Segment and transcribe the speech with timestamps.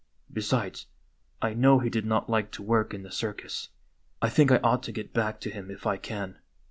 [0.33, 0.87] Besides,
[1.43, 3.69] I know he did not like to work in the circus.
[4.19, 6.39] I think I ought to get back to him if I can.